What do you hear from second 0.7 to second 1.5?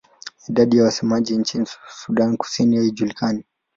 ya wasemaji